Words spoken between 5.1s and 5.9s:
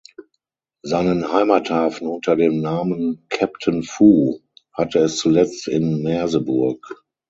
zuletzt